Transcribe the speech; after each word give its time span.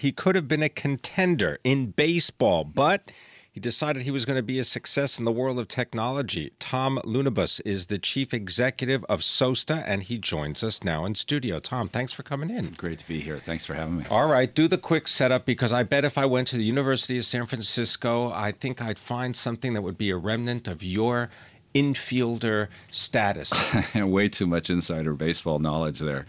He 0.00 0.12
could 0.12 0.34
have 0.34 0.48
been 0.48 0.62
a 0.62 0.70
contender 0.70 1.58
in 1.62 1.90
baseball, 1.90 2.64
but 2.64 3.12
he 3.52 3.60
decided 3.60 4.02
he 4.02 4.10
was 4.10 4.24
going 4.24 4.38
to 4.38 4.42
be 4.42 4.58
a 4.58 4.64
success 4.64 5.18
in 5.18 5.26
the 5.26 5.32
world 5.32 5.58
of 5.58 5.68
technology. 5.68 6.52
Tom 6.58 6.98
Lounibos 7.04 7.60
is 7.66 7.86
the 7.86 7.98
chief 7.98 8.32
executive 8.32 9.04
of 9.10 9.22
SOASTA, 9.22 9.84
and 9.86 10.02
he 10.04 10.16
joins 10.16 10.62
us 10.62 10.82
now 10.82 11.04
in 11.04 11.14
studio. 11.14 11.60
Tom, 11.60 11.90
thanks 11.90 12.14
for 12.14 12.22
coming 12.22 12.48
in. 12.48 12.70
Great 12.78 13.00
to 13.00 13.08
be 13.08 13.20
here. 13.20 13.40
Thanks 13.40 13.66
for 13.66 13.74
having 13.74 13.98
me. 13.98 14.04
All 14.10 14.26
right, 14.26 14.54
do 14.54 14.68
the 14.68 14.78
quick 14.78 15.06
setup 15.06 15.44
because 15.44 15.70
I 15.70 15.82
bet 15.82 16.06
if 16.06 16.16
I 16.16 16.24
went 16.24 16.48
to 16.48 16.56
the 16.56 16.64
University 16.64 17.18
of 17.18 17.26
San 17.26 17.44
Francisco, 17.44 18.32
I 18.32 18.52
think 18.52 18.80
I'd 18.80 18.98
find 18.98 19.36
something 19.36 19.74
that 19.74 19.82
would 19.82 19.98
be 19.98 20.08
a 20.08 20.16
remnant 20.16 20.66
of 20.66 20.82
your 20.82 21.28
infielder 21.74 22.68
status. 22.90 23.52
Way 23.94 24.30
too 24.30 24.46
much 24.46 24.70
insider 24.70 25.12
baseball 25.12 25.58
knowledge 25.58 25.98
there. 25.98 26.24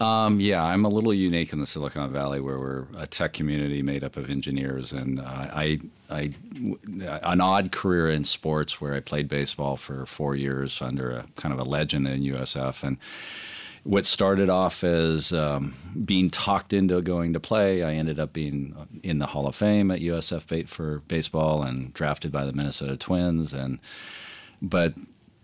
Um, 0.00 0.40
yeah, 0.40 0.62
I'm 0.62 0.84
a 0.84 0.88
little 0.88 1.14
unique 1.14 1.52
in 1.52 1.60
the 1.60 1.66
Silicon 1.66 2.12
Valley, 2.12 2.40
where 2.40 2.58
we're 2.58 2.86
a 2.96 3.06
tech 3.06 3.32
community 3.32 3.80
made 3.80 4.02
up 4.02 4.16
of 4.16 4.28
engineers, 4.28 4.92
and 4.92 5.20
uh, 5.20 5.22
I, 5.24 5.80
I, 6.10 6.34
an 7.22 7.40
odd 7.40 7.70
career 7.70 8.10
in 8.10 8.24
sports 8.24 8.80
where 8.80 8.94
I 8.94 9.00
played 9.00 9.28
baseball 9.28 9.76
for 9.76 10.04
four 10.04 10.34
years 10.34 10.82
under 10.82 11.12
a 11.12 11.26
kind 11.36 11.54
of 11.54 11.60
a 11.60 11.68
legend 11.68 12.08
in 12.08 12.22
USF, 12.22 12.82
and 12.82 12.98
what 13.84 14.06
started 14.06 14.48
off 14.48 14.82
as 14.82 15.32
um, 15.32 15.74
being 16.04 16.30
talked 16.30 16.72
into 16.72 17.00
going 17.02 17.34
to 17.34 17.40
play, 17.40 17.82
I 17.82 17.92
ended 17.92 18.18
up 18.18 18.32
being 18.32 18.74
in 19.02 19.18
the 19.18 19.26
Hall 19.26 19.46
of 19.46 19.54
Fame 19.54 19.90
at 19.90 20.00
USF 20.00 20.66
for 20.66 21.00
baseball 21.00 21.62
and 21.62 21.92
drafted 21.92 22.32
by 22.32 22.46
the 22.46 22.52
Minnesota 22.52 22.96
Twins, 22.96 23.52
and 23.52 23.78
but 24.60 24.94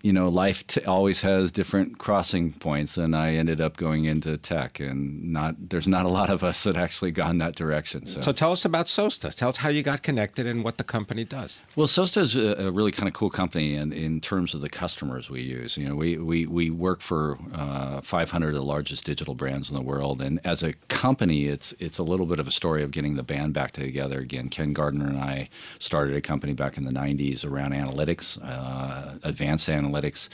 you 0.02 0.12
know, 0.12 0.28
life 0.28 0.66
t- 0.66 0.84
always 0.84 1.20
has 1.20 1.52
different 1.52 1.98
crossing 1.98 2.52
points, 2.54 2.96
and 2.96 3.14
I 3.14 3.34
ended 3.34 3.60
up 3.60 3.76
going 3.76 4.06
into 4.06 4.36
tech, 4.38 4.80
and 4.80 5.32
not 5.32 5.56
there's 5.68 5.86
not 5.86 6.06
a 6.06 6.08
lot 6.08 6.30
of 6.30 6.42
us 6.42 6.64
that 6.64 6.76
actually 6.76 7.10
gone 7.10 7.38
that 7.38 7.54
direction. 7.54 8.06
So, 8.06 8.20
so 8.20 8.32
tell 8.32 8.52
us 8.52 8.64
about 8.64 8.88
SOASTA. 8.88 9.32
Tell 9.32 9.50
us 9.50 9.58
how 9.58 9.68
you 9.68 9.82
got 9.82 10.02
connected 10.02 10.46
and 10.46 10.64
what 10.64 10.78
the 10.78 10.84
company 10.84 11.24
does. 11.24 11.60
Well, 11.76 11.86
SOASTA 11.86 12.20
is 12.20 12.36
a, 12.36 12.66
a 12.66 12.70
really 12.70 12.92
kind 12.92 13.08
of 13.08 13.14
cool 13.14 13.30
company, 13.30 13.74
in, 13.74 13.92
in 13.92 14.20
terms 14.20 14.54
of 14.54 14.62
the 14.62 14.70
customers 14.70 15.28
we 15.28 15.42
use. 15.42 15.76
You 15.76 15.88
know, 15.88 15.94
we 15.94 16.16
we, 16.16 16.46
we 16.46 16.70
work 16.70 17.02
for 17.02 17.36
uh, 17.52 18.00
500 18.00 18.48
of 18.48 18.54
the 18.54 18.62
largest 18.62 19.04
digital 19.04 19.34
brands 19.34 19.68
in 19.68 19.76
the 19.76 19.82
world, 19.82 20.22
and 20.22 20.40
as 20.44 20.62
a 20.62 20.72
company, 20.88 21.46
it's 21.46 21.74
it's 21.78 21.98
a 21.98 22.04
little 22.04 22.26
bit 22.26 22.40
of 22.40 22.48
a 22.48 22.52
story 22.52 22.82
of 22.82 22.90
getting 22.90 23.16
the 23.16 23.22
band 23.22 23.52
back 23.52 23.72
together 23.72 24.20
again. 24.20 24.48
Ken 24.48 24.72
Gardner 24.72 25.06
and 25.06 25.18
I 25.18 25.50
started 25.78 26.16
a 26.16 26.22
company 26.22 26.54
back 26.54 26.78
in 26.78 26.84
the 26.84 26.90
90s 26.90 27.44
around 27.44 27.72
analytics, 27.72 28.38
uh, 28.42 29.18
advanced 29.24 29.68
analytics 29.68 29.89
analytics. 29.90 30.28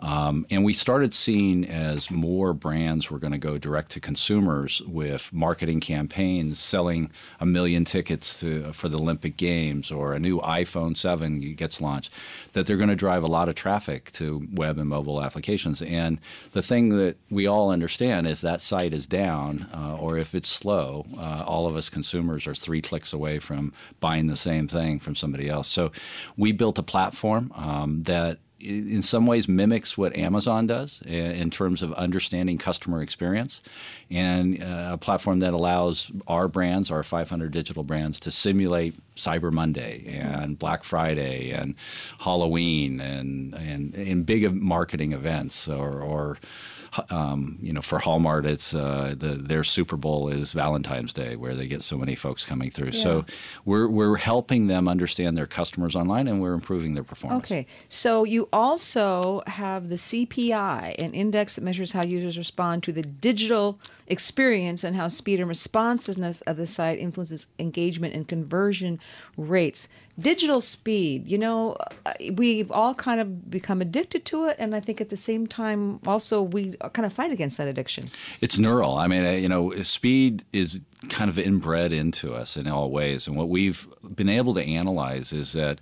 Um, 0.00 0.46
and 0.50 0.64
we 0.64 0.74
started 0.74 1.12
seeing 1.12 1.68
as 1.68 2.10
more 2.10 2.52
brands 2.52 3.10
were 3.10 3.18
going 3.18 3.32
to 3.32 3.38
go 3.38 3.58
direct 3.58 3.90
to 3.92 4.00
consumers 4.00 4.80
with 4.82 5.32
marketing 5.32 5.80
campaigns, 5.80 6.60
selling 6.60 7.10
a 7.40 7.46
million 7.46 7.84
tickets 7.84 8.38
to, 8.40 8.72
for 8.72 8.88
the 8.88 8.98
Olympic 8.98 9.36
Games 9.36 9.90
or 9.90 10.12
a 10.12 10.20
new 10.20 10.38
iPhone 10.40 10.96
7 10.96 11.40
gets 11.54 11.80
launched, 11.80 12.12
that 12.52 12.66
they're 12.66 12.76
going 12.76 12.88
to 12.88 12.96
drive 12.96 13.24
a 13.24 13.28
lot 13.28 13.48
of 13.48 13.56
traffic 13.56 14.12
to 14.12 14.46
web 14.52 14.78
and 14.78 14.88
mobile 14.88 15.20
applications. 15.20 15.82
And 15.82 16.20
the 16.52 16.62
thing 16.62 16.90
that 16.90 17.16
we 17.28 17.48
all 17.48 17.70
understand 17.70 18.28
if 18.28 18.40
that 18.42 18.60
site 18.60 18.92
is 18.92 19.06
down 19.06 19.66
uh, 19.74 19.96
or 19.96 20.16
if 20.16 20.32
it's 20.34 20.48
slow, 20.48 21.06
uh, 21.18 21.42
all 21.44 21.66
of 21.66 21.76
us 21.76 21.88
consumers 21.88 22.46
are 22.46 22.54
three 22.54 22.80
clicks 22.80 23.12
away 23.12 23.40
from 23.40 23.72
buying 23.98 24.28
the 24.28 24.36
same 24.36 24.68
thing 24.68 25.00
from 25.00 25.16
somebody 25.16 25.48
else. 25.48 25.66
So 25.66 25.90
we 26.36 26.52
built 26.52 26.78
a 26.78 26.84
platform 26.84 27.52
um, 27.56 28.04
that 28.04 28.38
in 28.60 29.02
some 29.02 29.26
ways 29.26 29.48
mimics 29.48 29.96
what 29.96 30.16
Amazon 30.16 30.66
does 30.66 31.00
in 31.02 31.50
terms 31.50 31.82
of 31.82 31.92
understanding 31.94 32.58
customer 32.58 33.02
experience, 33.02 33.60
and 34.10 34.62
uh, 34.62 34.90
a 34.92 34.98
platform 34.98 35.40
that 35.40 35.54
allows 35.54 36.10
our 36.26 36.48
brands, 36.48 36.90
our 36.90 37.02
500 37.02 37.52
digital 37.52 37.84
brands, 37.84 38.18
to 38.20 38.30
simulate 38.30 38.94
Cyber 39.18 39.52
Monday 39.52 40.04
and 40.06 40.58
Black 40.58 40.84
Friday 40.84 41.50
and 41.50 41.74
Halloween 42.20 43.00
and 43.00 43.52
and, 43.54 43.94
and 43.94 44.24
big 44.24 44.50
marketing 44.54 45.12
events 45.12 45.68
or, 45.68 46.00
or 46.00 46.38
um, 47.10 47.58
you 47.60 47.72
know, 47.72 47.82
for 47.82 47.98
Hallmark, 47.98 48.44
it's 48.44 48.74
uh, 48.74 49.14
the, 49.16 49.34
their 49.34 49.64
Super 49.64 49.96
Bowl 49.96 50.28
is 50.28 50.52
Valentine's 50.52 51.12
Day, 51.12 51.36
where 51.36 51.54
they 51.54 51.66
get 51.66 51.82
so 51.82 51.96
many 51.96 52.14
folks 52.14 52.44
coming 52.44 52.70
through. 52.70 52.90
Yeah. 52.92 53.02
So 53.02 53.24
we're 53.64 53.88
we're 53.88 54.16
helping 54.16 54.66
them 54.66 54.88
understand 54.88 55.36
their 55.36 55.46
customers 55.46 55.94
online, 55.94 56.28
and 56.28 56.40
we're 56.40 56.54
improving 56.54 56.94
their 56.94 57.04
performance. 57.04 57.44
Okay, 57.44 57.66
so 57.88 58.24
you 58.24 58.48
also 58.52 59.42
have 59.46 59.88
the 59.88 59.96
CPI, 59.96 60.94
an 60.98 61.12
index 61.12 61.56
that 61.56 61.64
measures 61.64 61.92
how 61.92 62.04
users 62.04 62.38
respond 62.38 62.82
to 62.84 62.92
the 62.92 63.02
digital 63.02 63.78
experience 64.06 64.84
and 64.84 64.96
how 64.96 65.08
speed 65.08 65.40
and 65.40 65.48
responsiveness 65.48 66.40
of 66.42 66.56
the 66.56 66.66
site 66.66 66.98
influences 66.98 67.46
engagement 67.58 68.14
and 68.14 68.26
conversion 68.26 68.98
rates. 69.36 69.88
Digital 70.18 70.60
speed 70.60 71.28
you 71.28 71.38
know 71.38 71.76
uh, 72.04 72.12
we've 72.32 72.72
all 72.72 72.94
kind 72.94 73.20
of 73.20 73.48
become 73.50 73.80
addicted 73.80 74.24
to 74.24 74.46
it 74.46 74.56
and 74.58 74.74
i 74.74 74.80
think 74.80 75.00
at 75.00 75.10
the 75.10 75.16
same 75.16 75.46
time 75.46 76.00
also 76.06 76.42
we 76.42 76.72
kind 76.92 77.06
of 77.06 77.12
fight 77.12 77.30
against 77.30 77.56
that 77.58 77.68
addiction. 77.68 78.10
It's 78.40 78.58
neural. 78.58 78.96
I 78.96 79.06
mean 79.06 79.24
uh, 79.24 79.30
you 79.30 79.48
know 79.48 79.72
speed 79.82 80.44
is 80.52 80.80
kind 81.08 81.30
of 81.30 81.38
inbred 81.38 81.92
into 81.92 82.34
us 82.34 82.56
in 82.56 82.66
all 82.66 82.90
ways 82.90 83.28
and 83.28 83.36
what 83.36 83.48
we've 83.48 83.86
been 84.14 84.28
able 84.28 84.54
to 84.54 84.62
analyze 84.62 85.32
is 85.32 85.52
that 85.52 85.80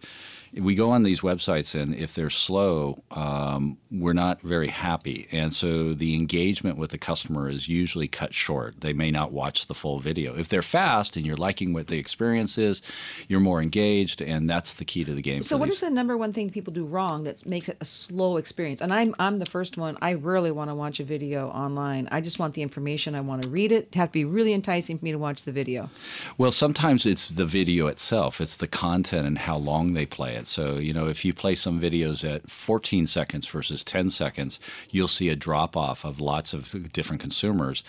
we 0.58 0.74
go 0.74 0.90
on 0.90 1.02
these 1.02 1.20
websites, 1.20 1.78
and 1.78 1.94
if 1.94 2.14
they're 2.14 2.30
slow, 2.30 3.02
um, 3.10 3.76
we're 3.90 4.14
not 4.14 4.40
very 4.40 4.68
happy. 4.68 5.28
And 5.30 5.52
so 5.52 5.92
the 5.92 6.14
engagement 6.14 6.78
with 6.78 6.90
the 6.90 6.98
customer 6.98 7.48
is 7.48 7.68
usually 7.68 8.08
cut 8.08 8.32
short. 8.32 8.80
They 8.80 8.92
may 8.92 9.10
not 9.10 9.32
watch 9.32 9.66
the 9.66 9.74
full 9.74 9.98
video. 9.98 10.36
If 10.36 10.48
they're 10.48 10.62
fast 10.62 11.16
and 11.16 11.26
you're 11.26 11.36
liking 11.36 11.72
what 11.72 11.88
the 11.88 11.98
experience 11.98 12.56
is, 12.56 12.80
you're 13.28 13.40
more 13.40 13.60
engaged, 13.60 14.22
and 14.22 14.48
that's 14.48 14.74
the 14.74 14.84
key 14.84 15.04
to 15.04 15.14
the 15.14 15.22
game. 15.22 15.42
So, 15.42 15.56
what 15.56 15.66
these. 15.66 15.74
is 15.74 15.80
the 15.80 15.90
number 15.90 16.16
one 16.16 16.32
thing 16.32 16.48
people 16.48 16.72
do 16.72 16.84
wrong 16.84 17.24
that 17.24 17.44
makes 17.44 17.68
it 17.68 17.76
a 17.80 17.84
slow 17.84 18.38
experience? 18.38 18.80
And 18.80 18.92
I'm 18.92 19.14
I'm 19.18 19.38
the 19.38 19.46
first 19.46 19.76
one. 19.76 19.98
I 20.00 20.14
rarely 20.14 20.50
want 20.50 20.70
to 20.70 20.74
watch 20.74 21.00
a 21.00 21.04
video 21.04 21.48
online. 21.48 22.08
I 22.10 22.20
just 22.20 22.38
want 22.38 22.54
the 22.54 22.62
information. 22.62 23.14
I 23.14 23.20
want 23.20 23.42
to 23.42 23.48
read 23.48 23.72
it. 23.72 23.88
It 23.88 23.94
have 23.96 24.08
to 24.08 24.12
be 24.12 24.24
really 24.24 24.54
enticing 24.54 24.98
for 24.98 25.04
me 25.04 25.12
to 25.12 25.18
watch 25.18 25.44
the 25.44 25.52
video. 25.52 25.90
Well, 26.38 26.50
sometimes 26.50 27.04
it's 27.04 27.28
the 27.28 27.46
video 27.46 27.88
itself. 27.88 28.40
It's 28.40 28.56
the 28.56 28.66
content 28.66 29.26
and 29.26 29.38
how 29.38 29.56
long 29.56 29.92
they 29.92 30.06
play 30.06 30.34
it. 30.34 30.45
So, 30.46 30.76
you 30.76 30.92
know, 30.92 31.08
if 31.08 31.24
you 31.24 31.34
play 31.34 31.54
some 31.54 31.80
videos 31.80 32.28
at 32.28 32.50
14 32.50 33.06
seconds 33.06 33.46
versus 33.46 33.82
10 33.82 34.10
seconds, 34.10 34.60
you'll 34.90 35.08
see 35.08 35.28
a 35.28 35.36
drop 35.36 35.76
off 35.76 36.04
of 36.04 36.20
lots 36.20 36.54
of 36.54 36.92
different 36.92 37.20
consumers. 37.20 37.82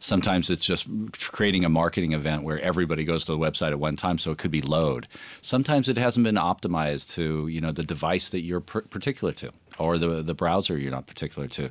Sometimes 0.00 0.50
it's 0.50 0.66
just 0.66 0.86
creating 1.12 1.64
a 1.64 1.68
marketing 1.68 2.12
event 2.12 2.42
where 2.42 2.60
everybody 2.60 3.04
goes 3.04 3.24
to 3.24 3.32
the 3.32 3.38
website 3.38 3.70
at 3.70 3.78
one 3.78 3.96
time, 3.96 4.18
so 4.18 4.32
it 4.32 4.38
could 4.38 4.50
be 4.50 4.62
load. 4.62 5.06
Sometimes 5.40 5.88
it 5.88 5.96
hasn't 5.96 6.24
been 6.24 6.34
optimized 6.34 7.14
to, 7.14 7.46
you 7.48 7.60
know, 7.60 7.72
the 7.72 7.84
device 7.84 8.28
that 8.30 8.40
you're 8.40 8.60
particular 8.60 9.32
to 9.34 9.50
or 9.78 9.98
the 9.98 10.22
the 10.22 10.34
browser 10.34 10.76
you're 10.76 10.90
not 10.90 11.06
particular 11.06 11.48
to. 11.48 11.70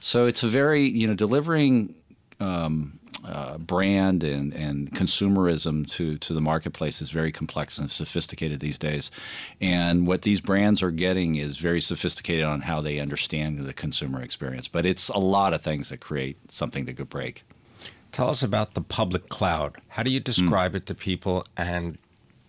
So 0.00 0.26
it's 0.26 0.42
a 0.42 0.48
very, 0.48 0.86
you 0.86 1.06
know, 1.06 1.14
delivering 1.14 1.94
um, 2.38 2.99
uh, 3.24 3.58
brand 3.58 4.24
and, 4.24 4.52
and 4.54 4.90
consumerism 4.92 5.88
to, 5.90 6.16
to 6.18 6.34
the 6.34 6.40
marketplace 6.40 7.02
is 7.02 7.10
very 7.10 7.32
complex 7.32 7.78
and 7.78 7.90
sophisticated 7.90 8.60
these 8.60 8.78
days. 8.78 9.10
And 9.60 10.06
what 10.06 10.22
these 10.22 10.40
brands 10.40 10.82
are 10.82 10.90
getting 10.90 11.34
is 11.34 11.58
very 11.58 11.80
sophisticated 11.80 12.44
on 12.44 12.62
how 12.62 12.80
they 12.80 12.98
understand 12.98 13.58
the 13.58 13.72
consumer 13.72 14.22
experience. 14.22 14.68
But 14.68 14.86
it's 14.86 15.08
a 15.10 15.18
lot 15.18 15.54
of 15.54 15.60
things 15.60 15.90
that 15.90 16.00
create 16.00 16.52
something 16.52 16.84
that 16.86 16.96
could 16.96 17.10
break. 17.10 17.44
Tell 18.12 18.28
us 18.28 18.42
about 18.42 18.74
the 18.74 18.80
public 18.80 19.28
cloud. 19.28 19.76
How 19.88 20.02
do 20.02 20.12
you 20.12 20.20
describe 20.20 20.72
mm. 20.72 20.76
it 20.76 20.86
to 20.86 20.94
people 20.94 21.44
and 21.56 21.98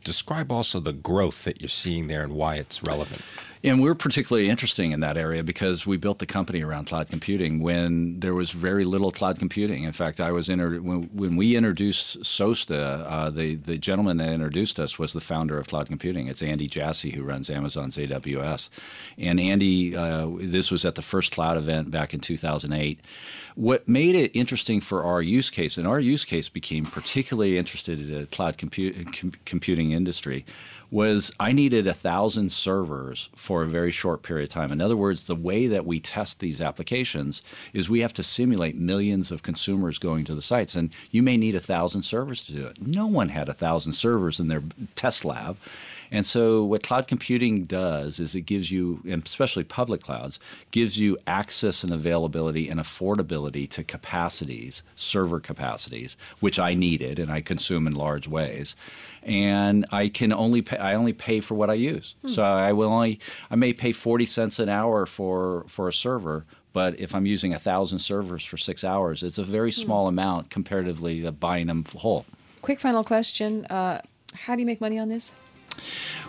describe 0.04 0.52
also 0.52 0.80
the 0.80 0.94
growth 0.94 1.44
that 1.44 1.62
you're 1.62 1.70
seeing 1.70 2.08
there 2.08 2.24
and 2.24 2.34
why 2.34 2.56
it's 2.56 2.82
relevant? 2.84 3.22
And 3.64 3.80
we're 3.80 3.94
particularly 3.94 4.50
interesting 4.50 4.92
in 4.92 5.02
that 5.02 5.18
area 5.18 5.44
because 5.44 5.86
we 5.86 5.96
built 5.96 6.18
the 6.18 6.26
company 6.26 6.64
around 6.64 6.86
cloud 6.86 7.10
computing 7.10 7.60
when 7.60 8.20
there 8.20 8.34
was 8.34 8.52
very 8.52 8.86
little 8.86 9.12
cloud 9.12 9.38
computing. 9.38 9.84
In 9.84 9.92
fact, 9.92 10.20
I 10.20 10.32
was 10.32 10.50
inter- 10.50 10.80
when, 10.80 11.04
when 11.14 11.36
we 11.36 11.56
introduced 11.56 12.26
SOASTA, 12.26 13.06
uh, 13.08 13.30
the 13.30 13.56
the 13.56 13.78
gentleman 13.78 14.18
that 14.18 14.30
introduced 14.30 14.80
us 14.80 14.98
was 14.98 15.14
the 15.14 15.22
founder 15.22 15.60
of 15.60 15.68
cloud 15.68 15.88
computing. 15.88 16.28
It's 16.28 16.42
Andy 16.42 16.66
Jassy 16.66 17.12
who 17.12 17.22
runs 17.22 17.52
Amazon's 17.52 17.98
AWS, 17.98 18.70
and 19.20 19.40
Andy, 19.40 19.96
uh, 19.96 20.28
this 20.40 20.72
was 20.72 20.84
at 20.84 20.96
the 20.96 21.04
first 21.04 21.32
cloud 21.32 21.58
event 21.58 21.92
back 21.92 22.16
in 22.16 22.20
2008. 22.20 23.00
What 23.56 23.88
made 23.88 24.16
it 24.16 24.36
interesting 24.36 24.82
for 24.82 25.04
our 25.04 25.22
use 25.22 25.52
case, 25.52 25.78
and 25.78 25.86
our 25.88 26.00
use 26.00 26.26
case 26.26 26.50
became 26.50 26.86
particularly 26.86 27.58
interested 27.58 28.00
in 28.00 28.12
the 28.12 28.26
cloud 28.26 28.58
compu- 28.58 29.06
com- 29.14 29.34
computing 29.46 29.92
industry, 29.92 30.46
was 30.92 31.32
I 31.40 31.54
needed 31.54 31.88
a 31.88 31.94
thousand 31.94 32.52
servers 32.52 33.30
for 33.34 33.64
a 33.64 33.68
very 33.68 33.92
short 33.92 34.24
period 34.24 34.50
of 34.50 34.54
time. 34.54 34.74
In 34.74 34.82
other 34.82 34.98
words, 34.98 35.24
the 35.24 35.36
way 35.36 35.68
that 35.68 35.86
we 35.86 36.02
test 36.02 36.40
these 36.40 36.60
applications 36.60 37.42
is 37.74 37.90
we 37.90 38.02
have 38.02 38.14
to 38.16 38.24
simulate 38.24 38.76
millions 38.76 39.32
of 39.32 39.42
consumers 39.42 39.98
going 39.98 40.26
to 40.26 40.36
the 40.36 40.42
sites, 40.42 40.76
and 40.76 40.94
you 41.10 41.24
may 41.24 41.38
need 41.38 41.56
a 41.56 41.62
thousand 41.62 42.04
servers 42.04 42.44
to 42.44 42.54
do 42.54 42.68
it. 42.68 42.82
No 42.86 43.08
one 43.08 43.30
had 43.30 43.48
a 43.48 43.54
thousand 43.54 43.94
servers 43.94 44.40
in 44.40 44.50
their 44.50 44.64
test 44.96 45.24
lab. 45.24 45.58
And 46.12 46.26
so, 46.26 46.64
what 46.64 46.84
cloud 46.84 47.08
computing 47.08 47.64
does 47.64 48.20
is 48.20 48.36
it 48.36 48.42
gives 48.42 48.70
you, 48.70 49.02
and 49.10 49.26
especially 49.26 49.64
public 49.64 50.04
clouds, 50.04 50.40
gives 50.72 50.98
you 50.98 51.18
access 51.26 51.84
and 51.84 51.94
availability 51.94 52.68
and 52.68 52.82
affordability 52.82 53.70
to 53.70 53.84
capacities, 53.84 54.84
server 54.96 55.40
capacities, 55.40 56.18
which 56.42 56.60
I 56.60 56.74
needed 56.74 57.18
and 57.18 57.32
I 57.32 57.40
consume 57.40 57.88
in 57.88 57.94
large 57.94 58.28
ways. 58.28 58.76
And 59.24 59.86
I 59.92 60.10
can 60.10 60.34
only 60.34 60.62
pay, 60.62 60.78
I 60.78 60.96
only 60.96 61.14
pay 61.14 61.40
for 61.40 61.56
what 61.56 61.70
I 61.70 61.76
use. 61.76 62.16
Hmm. 62.24 62.28
So 62.28 62.44
I 62.44 62.74
will 62.74 62.90
only, 62.90 63.20
I 63.50 63.56
may 63.56 63.72
pay 63.72 63.94
40 63.94 64.26
cents 64.26 64.60
an 64.60 64.68
hour 64.68 65.06
for, 65.06 65.64
for 65.68 65.88
a 65.88 65.94
server, 65.94 66.46
but 66.74 67.00
if 67.00 67.16
I'm 67.16 67.26
using 67.26 67.54
a 67.54 67.60
thousand 67.60 68.00
servers 68.00 68.44
for 68.44 68.58
six 68.58 68.84
hours, 68.84 69.24
it's 69.24 69.38
a 69.38 69.44
very 69.44 69.72
hmm. 69.72 69.82
small 69.82 70.08
amount 70.08 70.50
comparatively 70.50 71.22
to 71.22 71.32
buying 71.32 71.68
them 71.68 71.86
whole. 71.96 72.26
Quick 72.62 72.80
final 72.80 73.04
question: 73.04 73.66
uh, 73.66 74.02
How 74.34 74.56
do 74.56 74.62
you 74.62 74.66
make 74.66 74.82
money 74.82 75.00
on 75.00 75.10
this? 75.10 75.32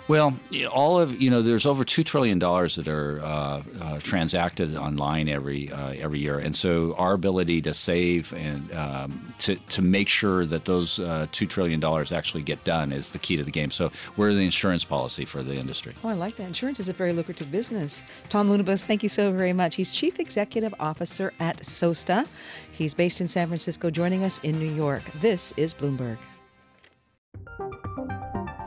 Well, 0.09 0.37
all 0.71 0.99
of 0.99 1.23
you 1.23 1.31
know, 1.31 1.43
there's 1.43 1.65
over 1.65 1.85
two 1.85 2.03
trillion 2.03 2.39
dollars 2.39 2.75
that 2.75 2.89
are 2.89 3.21
uh, 3.23 3.63
uh, 3.81 3.99
transacted 4.01 4.77
online 4.77 5.29
every 5.29 5.71
uh, 5.71 5.93
every 5.93 6.19
year, 6.19 6.41
and 6.41 6.57
so 6.57 6.95
our 6.99 7.13
ability 7.13 7.63
to 7.63 7.73
save 7.73 8.33
and 8.33 8.73
um, 8.73 9.33
to 9.39 9.55
to 9.55 9.81
make 9.81 10.09
sure 10.09 10.45
that 10.45 10.65
those 10.65 10.99
uh, 10.99 11.29
two 11.31 11.47
trillion 11.47 11.79
dollars 11.79 12.11
actually 12.11 12.43
get 12.43 12.63
done 12.65 12.93
is 12.93 13.13
the 13.13 13.19
key 13.19 13.37
to 13.37 13.45
the 13.45 13.51
game. 13.51 13.71
So 13.71 13.93
we're 14.17 14.35
the 14.35 14.45
insurance 14.45 14.85
policy 14.85 15.25
for 15.25 15.43
the 15.43 15.55
industry. 15.55 15.95
Oh, 16.03 16.09
I 16.09 16.15
like 16.15 16.35
that. 16.37 16.47
Insurance 16.49 16.81
is 16.81 16.89
a 16.89 16.93
very 16.93 17.13
lucrative 17.13 17.53
business. 17.53 18.05
Tom 18.29 18.51
Lounibos, 18.51 18.85
thank 18.85 19.05
you 19.05 19.09
so 19.09 19.31
very 19.31 19.53
much. 19.53 19.77
He's 19.77 19.91
Chief 19.91 20.19
Executive 20.19 20.75
Officer 20.81 21.33
at 21.39 21.65
SOASTA. 21.65 22.27
He's 22.73 22.93
based 22.93 23.21
in 23.21 23.29
San 23.29 23.47
Francisco, 23.47 23.89
joining 23.89 24.25
us 24.25 24.41
in 24.41 24.59
New 24.59 24.73
York. 24.75 25.05
This 25.21 25.55
is 25.57 25.73
Bloomberg. 25.73 26.19